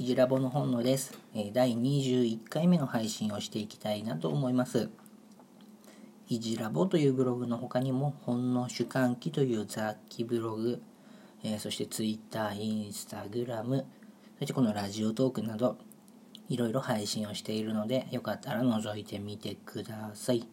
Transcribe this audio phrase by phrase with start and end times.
[0.00, 1.12] いじラボの本野です。
[1.52, 4.90] 第21回目の配信をしていきたいなと思います。
[6.28, 10.80] いじラボというブログの他にも、本の主観記という雑記ブログ、
[11.58, 13.86] そしてツイッター、インスタグラム、
[14.38, 15.76] そしてこのラジオトークなど、
[16.48, 20.46] いろいろ配信をしているので、よかったら覗いてみてください。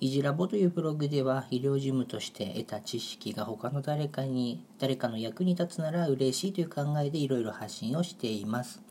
[0.00, 8.85] いじラボというブログでは医療事務として得た知識が他の誰かに誰かの役に立つなら嬉しいという考えでいろいろ発信をしています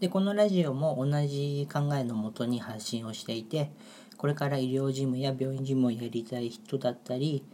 [0.00, 3.70] でこのラジオも同じ考えのもとに発信をしていて
[4.16, 7.44] これから医療事務や病院事務をやりたい人だったり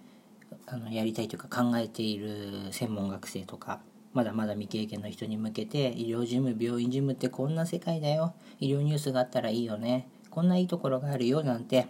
[0.67, 3.81] あのやりたいというか考えている専門学生とか
[4.15, 8.33] まだまだ未経験の人に向けて医療事務病院事務ってこんな世界だよ。
[8.61, 10.09] 医療ニュースがあったらいいよね。
[10.31, 11.89] こんないいところがあるよなんて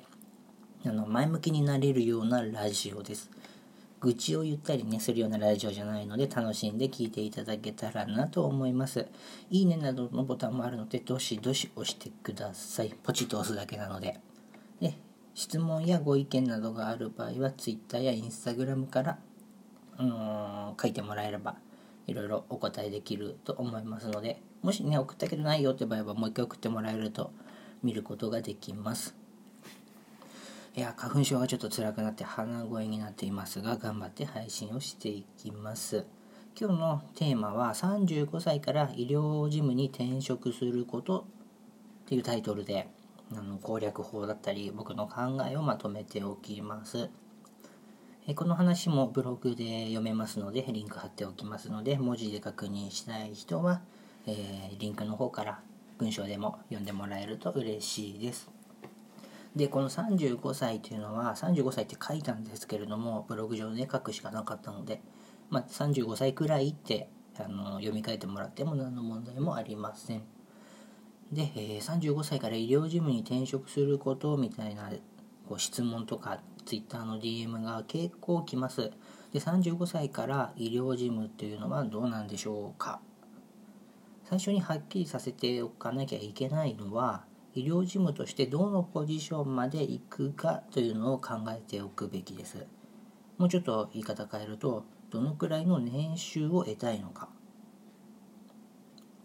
[0.86, 3.30] あの前向きになれるようなラジオです。
[4.04, 9.08] 愚痴を言ったりねするようなラジオじゃないので楽しんで聞いていただけたらなと思います。
[9.48, 12.94] いいねなどのボタンもあるのでどしどし押してください。
[13.02, 14.20] ポチッと押すだけなので。
[14.78, 14.98] で
[15.32, 19.18] 質問やご意見などがある場合は Twitter や Instagram から
[19.98, 21.56] うーん書いてもらえれば
[22.06, 27.32] いろいろお答えできると思いますのでもしね送ったけどないよって場合はもう一回送ってもらえると
[27.82, 29.23] 見ることができます。
[30.76, 36.04] いや花粉症がちょっと辛くなって鼻声になっていますが頑張って配信をしていきます。
[36.58, 41.24] 今日のテーマは35歳から医療事務に転職することっ
[42.08, 42.88] ていうタイトルで
[43.32, 47.08] あの攻略法だったり僕の考えをまとめておきます。
[48.26, 53.80] えこの話もブログで読めますのでリンク貼っておきますので文字で確認したい人は、
[54.26, 55.60] えーリンクの方から
[55.98, 58.63] 文章でも読んでもらえると嬉しいです。
[59.56, 65.00] でこの35歳というのは35歳って書いたんですけれどもブログ上で書くしかなかったので、
[65.48, 70.22] まあ、35歳くらいってあの読み替えてもらっても何の問題もありません。
[71.32, 74.90] で、えー35歳から医療事務に転職することみたいな
[75.48, 78.90] こう質問とか Twitter の DM が結構来ます。
[79.32, 83.00] で35歳から医療事務っていうのはどうなんでしょうか。
[84.24, 92.66] 最初にはっきりさせておかなきゃいけないのは医療事務としてどのポジションまで行くかというのを考えておくべきです。
[93.38, 97.28] もうちょっと言い方変えるとどのくらいの年収を得たいのか。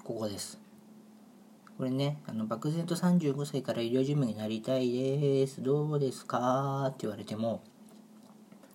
[0.03, 0.59] ここです。
[1.77, 5.63] これねあの漠然と35歳から医療事務になりたいです。
[5.63, 7.63] どうですかって言われても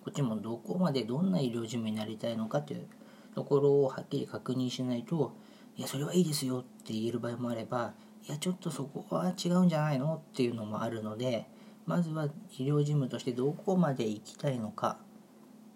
[0.03, 2.87] こっちもどこまでどんな医療事務になりたいのかという
[3.33, 5.33] ところをはっきり確認しないと
[5.77, 7.93] いやそれはいいですよって言える場合もあれば
[8.27, 10.15] いやちょっとそこは違うんじゃないの？
[10.15, 11.47] っていうのもあるので
[11.85, 12.25] まずは
[12.57, 14.97] 医療事務としてどこまで行きたいのか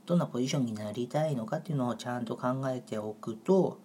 [0.07, 3.79] どんなポジションになりたいのかっていうのをちゃんと考えておくと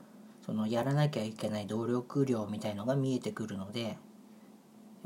[0.47, 3.91] そのやらなきゃいけない努力量みたいのが見えてくるのでや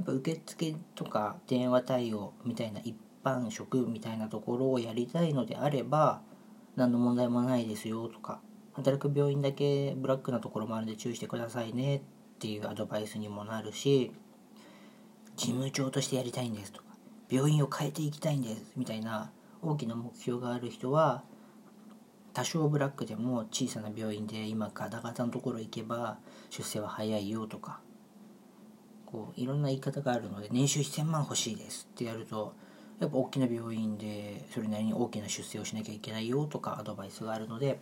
[0.03, 6.21] っぱ受付とか電話対応みたいな一般職みたいなところをやりたいのであれば
[6.77, 8.41] 何の問題もないですよとか
[8.75, 14.13] 働く病院だけブラックなところもあるんで注意してくださいねってていうアドバイスにもなるし
[15.37, 16.85] 事務長としてやりたいんですとか
[17.31, 19.31] 病院を変えていきたいんですみたいな
[19.63, 21.23] 大きな目標がある人は
[22.33, 26.19] 多少ブラックでも小さな病院で今ガタガタのところ行けば
[26.51, 27.81] 出世は早いよとか
[29.07, 32.55] こういろんな言い方があるので年収1000万欲しいですってやると
[33.01, 37.79] やっぱ大きな病院でそれなりに大きな出世をしなきゃいけないよとかアドバイスがあるので、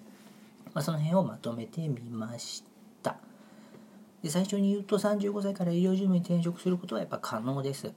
[0.75, 2.75] まあ、その辺をまとめてみました。
[4.26, 7.92] で最初に言うと35歳から医療事務に転職することはやっぱ可能です。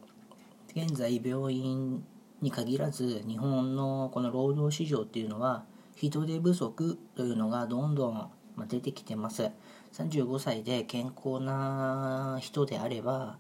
[0.75, 2.06] 現在病院
[2.40, 8.29] に限らず日本のこの労働市場っていうのは人手不足というのがどんどん
[8.68, 9.50] 出てきてます。
[9.94, 13.39] 35歳で健康な人であれば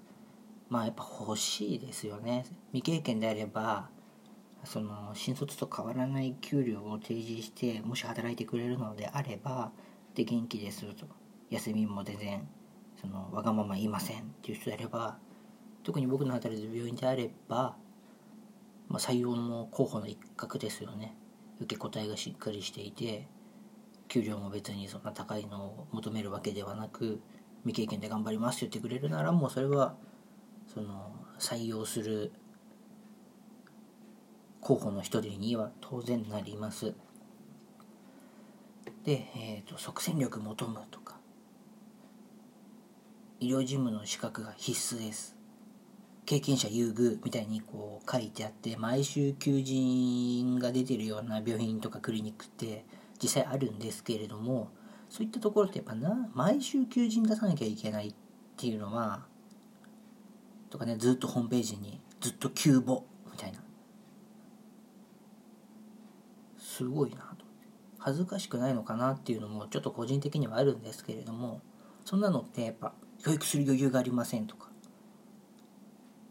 [0.67, 2.43] まあやっぱ欲しいですよね。
[2.73, 3.87] 未経験であれば
[4.63, 9.71] その新卒と変わらない給料を提示してもし働いてくれるのであれば
[10.15, 11.05] で元気ですと。
[11.51, 12.47] 休みも全然
[12.99, 15.17] そのわがまま言いませんっていう人であれば
[15.83, 17.77] 特に僕の働いてる病院であれば、
[18.89, 21.15] まあ、採用の候補の一角ですよね。
[21.61, 23.27] 受け答えがしっかりしていて
[24.07, 27.21] 給料も別にそんな高いのを求めるわけではなく
[27.65, 29.95] 未経験で頑張りますって言ってくれるならもうそれは
[30.73, 32.31] その採用する
[34.61, 36.93] 候補の一人には当然なります。
[39.03, 41.18] で、えーと即戦力求むとか
[43.39, 45.35] 医療事務の資格が必須です。
[46.25, 52.85] 経験者優遇みたいにこう書いてあって毎週求人が出てるような病院とかクリニックって
[53.19, 54.69] 実際あるんですけれども
[55.09, 58.13] そういったところってやっぱな毎週求人出さなきゃいけないっ
[58.57, 59.25] ていうのは
[60.69, 63.01] とかねずっとホームページにずっと急募
[63.31, 63.59] みたいな。
[66.59, 67.45] すごいなと
[67.97, 71.61] 恥ずかしくないのかなっていうのもちょっと個人的にはあるんですけれども
[72.05, 74.69] そんなのってやっぱ教育する余裕がありませんとか。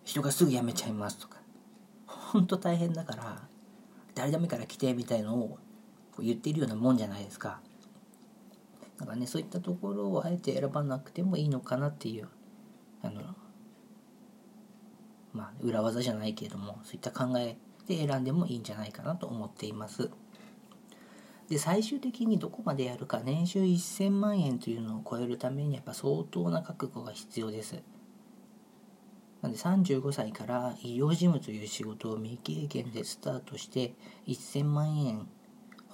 [0.05, 1.38] 人がすぐ辞めちゃいますとか。
[2.06, 3.49] ほんと大変だから
[4.14, 5.58] 誰でもいいから来てみたいのを
[6.19, 7.61] 言っているようなもんじゃないですか。
[8.99, 12.29] だからねそういったところをあえて選ばなくてもいいのかなっていう
[13.02, 13.23] あの
[15.32, 17.56] まあ裏技じゃないけれどもそういった考え
[17.87, 20.11] で選んでもいいんじゃないかなと思っています。
[21.49, 27.83] で最終的にどこまでやるか年収1000万円というのを超えるためにやっぱ相当な覚悟が必要です。
[29.41, 33.95] なんで35歳から医療事務という仕事を未経験でスタートして
[34.27, 35.29] 1000万円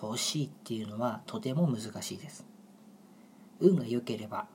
[0.03, 2.45] 欲しいっていうのはとても難しいです。
[3.61, 4.49] 運が良ければ、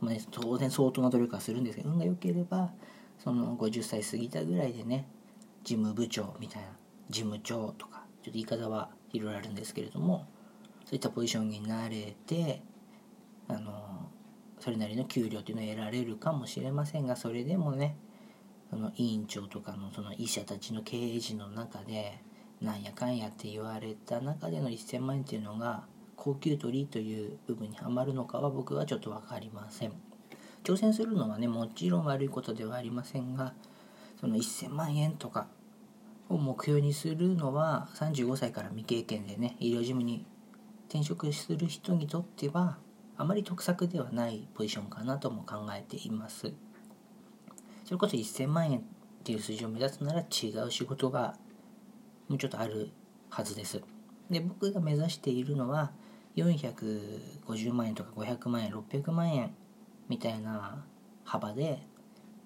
[0.00, 2.70] まあね、当然相当な努力はするんですけど運が良ければ
[3.18, 5.08] その50歳過ぎたぐらいでね
[5.64, 6.68] 事務部長みたいな
[7.10, 10.26] 事務長とかちょっと言い方はいろいろあるんですけれども
[10.84, 12.62] そういったポジションになれて
[13.48, 14.08] あの
[14.60, 17.96] それなりの給料っていうのを得られるかもしれませんがそれでもね
[18.70, 22.20] その委員長とかのその医者たちの経営陣の中で
[22.60, 25.84] なんやかんやって言われた中での1000万円っていうのが
[26.16, 29.92] 高給取りという部分にはまるのかは僕はちょっと分かりません。
[30.64, 33.54] 挑戦するのはねもちろん悪いことではありませんが
[34.20, 35.46] その1000万円とか
[36.28, 40.26] を目標にするのは35歳から未経験でね医療事務に
[40.88, 42.78] 転職する人にとっては
[43.16, 46.52] あまり得策ではないポジションかなとも考えています。
[47.84, 48.82] それこそ1000万円っ
[49.24, 51.36] ていう数字を目指すなら違う仕事が
[52.28, 52.90] もうちょっとある
[53.30, 53.82] はずです。
[54.30, 55.90] で僕が目指しているのは
[56.36, 59.54] 450万円とか500万円600万円
[60.08, 60.84] みたいな
[61.24, 61.82] 幅で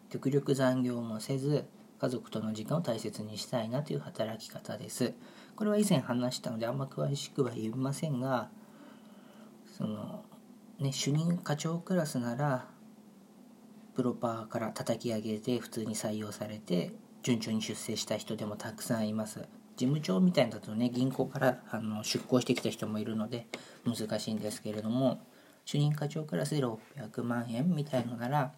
[0.08, 1.66] 極力残業もせず
[2.02, 5.14] 家族との時間を大切にしたいなという働き方です。
[5.54, 8.48] これは以前話したのであんま詳しくは言いませんが
[9.78, 10.24] その
[10.80, 12.66] ね主任課長クラスなら
[13.94, 16.90] プロパーから叩き上げて普通に採用されて
[17.22, 19.46] 順調に出世した人でもたくさんいます。
[19.76, 23.46] 事務長みたいだとね銀行からあの出向してきた人もいるので
[23.86, 25.20] 難しいんですけれども
[25.64, 28.52] 主任課長クラスで600万円みたいのなら、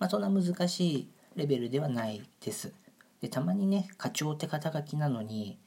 [0.00, 2.72] まあ、そんな難しいレベルではないです。
[3.20, 5.58] でたまにね課長って肩書きなのに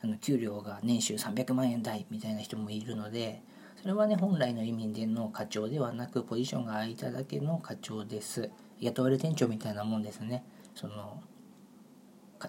[0.00, 3.42] あの給料が年収300万円台みたいな人もいるので
[3.80, 8.50] それはね本来の意味での課長ではなくポジションが空いただけの課長です。
[8.80, 10.44] 雇われ店長みたいなもんですね。
[10.74, 11.22] その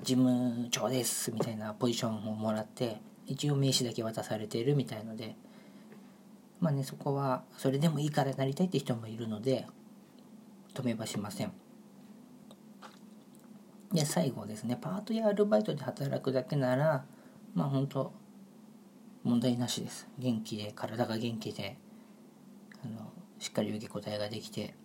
[0.04, 5.36] 事務長ですみたいなポジションをもらって一応名刺だけ渡されているみたいので
[6.60, 9.66] まあねそこはそれでもいいからなりたいって人もいるので
[10.76, 11.52] 止めはしません。
[13.94, 14.78] で最後ですね。
[14.80, 17.06] パートやアルバイトで働くだけなら
[17.56, 18.14] まあ本当
[19.24, 20.08] 問題なしです。
[20.20, 21.78] 元気で体が元気で
[22.84, 24.76] あのしっかり受け答えができて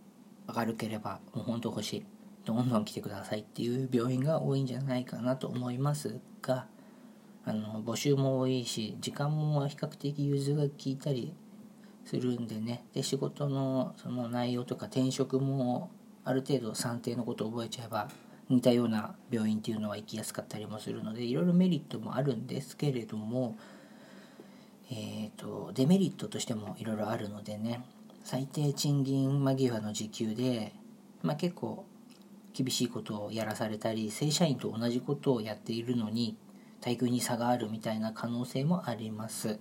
[0.54, 2.06] 明るければもう本当欲しい。
[2.44, 3.40] どんどん来てください。
[3.40, 6.66] っていう病院が多いんじゃないかなと思いますが
[7.46, 11.34] あの募集も多いし時間も比較的融通が効いたり
[12.04, 12.84] するんでね。
[12.94, 15.90] で仕事のその内容とか転職も
[16.24, 18.08] ある程度算定のことを覚えちゃえば
[18.48, 23.56] 似たような病院っていうのは行きやすかったりもするのでいろいろメリットもあるんですけれども、
[24.90, 27.82] えーと、デメリットとしてもいろいろあるのでね
[28.22, 30.72] 最低賃金間際の時給で、
[31.22, 31.84] まあ、結構
[32.52, 36.36] 厳しいことをやらされたり正社員と同じことをやっているのに
[36.84, 39.58] 待遇に差があるみたいな可能性もあります。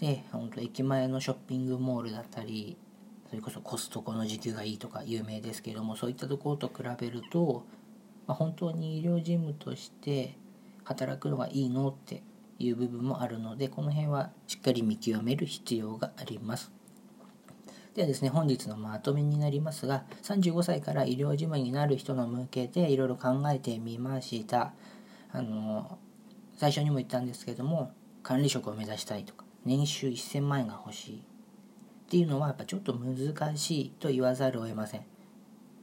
[0.00, 2.78] で本当駅前のショッピングモールだったり
[3.30, 7.64] それこそコストコの時給がいいとか有名ですけどもそういったところと比べると、
[8.26, 10.36] まあ、本当に医療事務として
[10.82, 12.24] 働くのがいいのって
[12.58, 16.72] いう部分もあるのでこの辺はしっかり見極める必要があります。
[17.94, 24.72] ではですね本日のまとめになりますが35歳から医療事務になる人の向けていろいろ考えてみました
[25.32, 25.98] あの
[26.56, 31.22] 最初にも言ったんですけども管理職を目指したいとか年収1000万円が欲しい
[32.10, 35.04] っていうのはやっぱちょっと難しいと言わざるを得ません。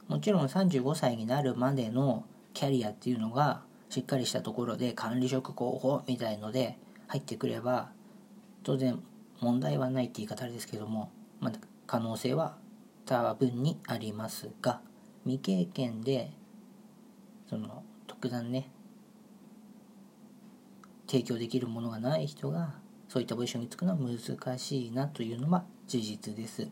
[0.08, 7.92] もちろん35歳になるまでのキャリアっていうのがしっかりしたところで管理職候補みたいので入ってくれば
[8.62, 9.02] 当然
[9.40, 11.52] 問題はないって言い方ですけども、まあ、
[11.86, 12.58] 可能性は
[13.06, 14.82] 多分にありますが
[15.24, 16.30] 未経験で
[17.48, 18.70] その特段ね
[21.06, 22.74] 提供できるものがない人が
[23.08, 26.68] そういったポジションにつくのは難しいなというのは事実です。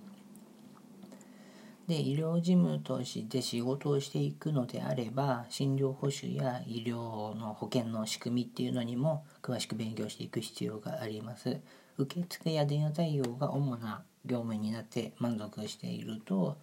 [1.89, 11.61] で医療事務として仕事をしていくのであれば診療報酬や医療の保険の仕組みっていうのにも詳しく勉強していく必要があります
[11.97, 16.59] 受付や電話対応が主な業務になって満足していると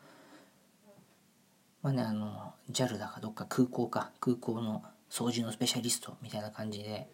[1.82, 7.08] まあねあの JAL だかどっか空港か空港の掃除のスペシャリストみたいな感じで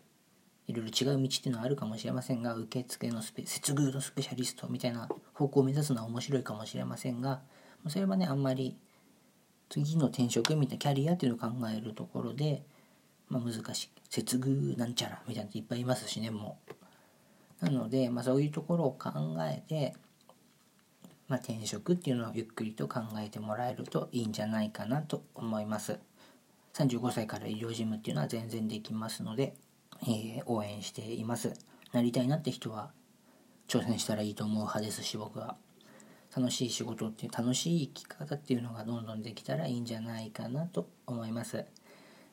[0.69, 7.41] いろいろ違う道っていうのはあるかもしれませんが受付のスペ接遇のスペシャリストみたいな方向を目指すのは面白いかもしれませんが
[7.87, 8.77] それはねあんまり
[9.67, 12.61] 次の転職みたいなキャリアっていうのを考えるところで、
[13.29, 16.59] まあ、難しい接遇なんちゃらみたいな人いっぱいいますしねも
[17.61, 17.65] う。
[17.65, 19.09] なので、まあ、そういうところを考
[19.41, 19.95] えて、
[21.27, 25.99] まあ、転職っていうのをゆっくりと考えてもらえるといいんじゃないかなと思います。
[26.73, 29.55] 35歳から医療事務っていうのは全然できますので、
[30.03, 31.53] えー、応援しています
[31.91, 32.91] なりたいなって人は
[33.67, 35.55] 挑戦したらいいと思う派ですし僕は。
[36.35, 41.65] 楽しい仕事っていう楽しい生き方っていうのがどんどんできたらいいんじゃないかなと思います。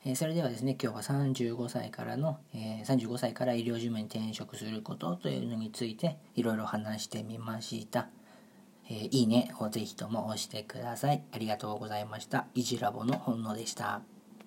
[0.05, 8.09] えー、それではですね今日は35歳からの、えー、35歳から医療事務に転職することというのについていろいろ話してみました。
[8.89, 11.23] えー、いいねをぜひとも押してください。
[11.33, 12.47] ありがとうございました。
[12.55, 14.16] いじラボの本能でした。